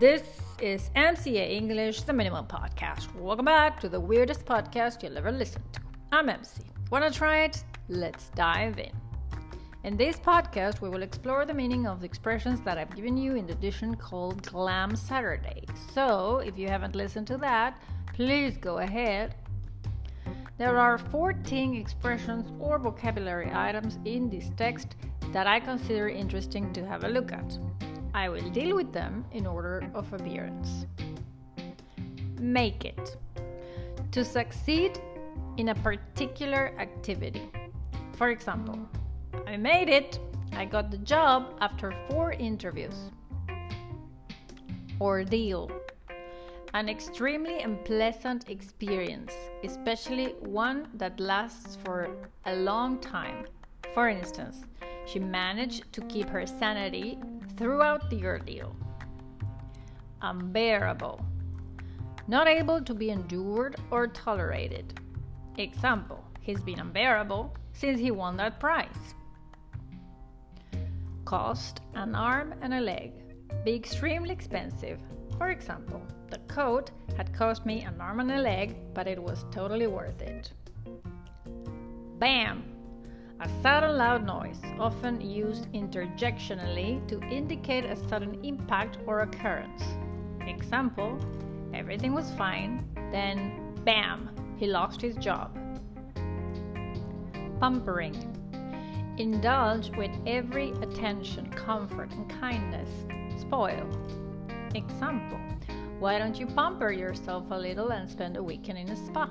[0.00, 0.24] This
[0.60, 3.14] is MCA English, the Minimal Podcast.
[3.14, 5.80] Welcome back to the weirdest podcast you'll ever listen to.
[6.10, 6.62] I'm MC.
[6.90, 7.62] Wanna try it?
[7.88, 8.90] Let's dive in.
[9.84, 13.36] In this podcast, we will explore the meaning of the expressions that I've given you
[13.36, 15.64] in the edition called Glam Saturday.
[15.92, 17.80] So, if you haven't listened to that,
[18.14, 19.36] please go ahead.
[20.58, 24.96] There are 14 expressions or vocabulary items in this text
[25.32, 27.58] that I consider interesting to have a look at.
[28.14, 30.86] I will deal with them in order of appearance.
[32.38, 33.16] Make it.
[34.12, 35.00] To succeed
[35.56, 37.50] in a particular activity.
[38.12, 38.78] For example,
[39.48, 40.20] I made it.
[40.52, 43.10] I got the job after four interviews.
[45.00, 45.72] Ordeal.
[46.72, 49.32] An extremely unpleasant experience,
[49.64, 52.08] especially one that lasts for
[52.46, 53.46] a long time.
[53.92, 54.64] For instance,
[55.06, 57.18] she managed to keep her sanity
[57.56, 58.74] throughout the ordeal.
[60.22, 61.24] Unbearable.
[62.26, 65.00] Not able to be endured or tolerated.
[65.58, 69.14] Example, he's been unbearable since he won that prize.
[71.24, 73.12] Cost an arm and a leg.
[73.64, 75.00] Be extremely expensive.
[75.38, 79.44] For example, the coat had cost me an arm and a leg, but it was
[79.50, 80.52] totally worth it.
[82.18, 82.73] Bam!
[83.40, 89.82] A sudden loud noise, often used interjectionally to indicate a sudden impact or occurrence.
[90.46, 91.18] Example,
[91.74, 95.52] everything was fine, then bam, he lost his job.
[97.60, 98.14] Pampering.
[99.18, 102.88] Indulge with every attention, comfort, and kindness.
[103.40, 103.88] Spoil.
[104.74, 105.40] Example,
[105.98, 109.28] why don't you pamper yourself a little and spend a weekend in a spa?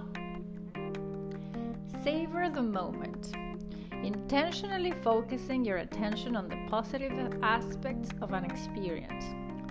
[2.04, 3.34] Savor the moment
[4.04, 9.24] intentionally focusing your attention on the positive aspects of an experience.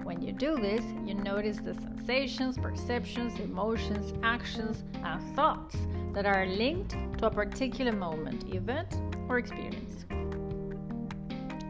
[0.02, 5.76] When you do this, you notice the sensations, perceptions, emotions, actions, and thoughts
[6.14, 8.96] that are linked to a particular moment, event,
[9.28, 10.06] or experience.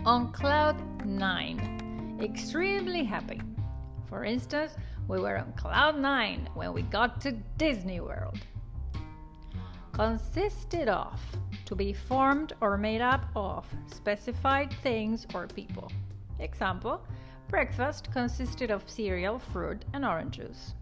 [0.06, 3.41] On cloud 9, extremely happy.
[4.09, 4.77] For instance,
[5.09, 8.39] we were on cloud 9 when we got to Disney World.
[9.92, 11.20] Consisted of
[11.66, 15.91] to be formed or made up of specified things or people.
[16.38, 17.03] Example
[17.48, 20.72] breakfast consisted of cereal, fruit, and orange juice.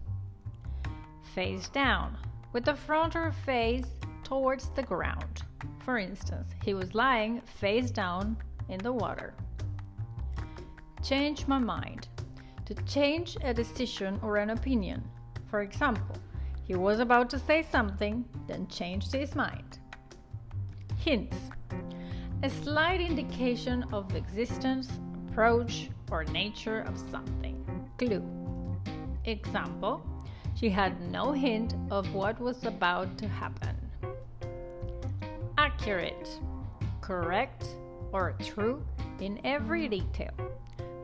[1.35, 2.17] Face down,
[2.53, 3.87] with the front or face
[4.23, 5.43] towards the ground.
[5.79, 8.37] For instance, he was lying face down
[8.69, 9.33] in the water.
[11.03, 12.07] Change my mind,
[12.65, 15.03] to change a decision or an opinion.
[15.49, 16.15] For example,
[16.71, 19.79] he was about to say something, then changed his mind.
[20.95, 21.35] Hints
[22.43, 24.89] a slight indication of existence,
[25.27, 27.57] approach, or nature of something.
[27.97, 28.23] Clue.
[29.25, 30.01] Example
[30.55, 33.75] She had no hint of what was about to happen.
[35.57, 36.39] Accurate.
[37.01, 37.65] Correct
[38.13, 38.81] or true
[39.19, 40.35] in every detail.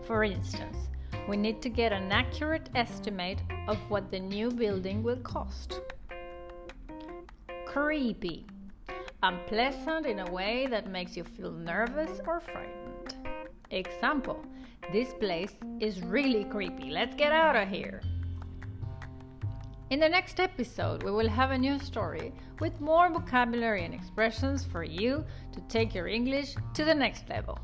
[0.06, 0.78] For instance,
[1.28, 5.82] we need to get an accurate estimate of what the new building will cost.
[7.66, 8.46] Creepy
[9.24, 13.16] unpleasant in a way that makes you feel nervous or frightened.
[13.72, 14.46] Example
[14.94, 16.92] This place is really creepy.
[16.92, 18.02] Let's get out of here.
[19.90, 24.64] In the next episode, we will have a new story with more vocabulary and expressions
[24.64, 27.58] for you to take your English to the next level.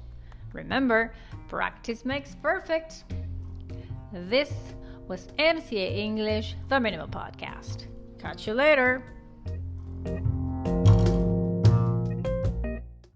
[0.53, 1.13] Remember,
[1.47, 3.03] practice makes perfect.
[4.11, 4.51] This
[5.07, 7.87] was MCA English, the Minimal Podcast.
[8.19, 9.12] Catch you later.